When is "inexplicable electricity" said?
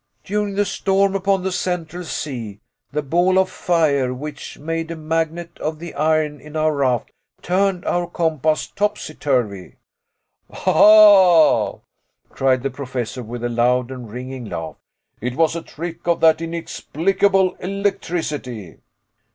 16.41-18.79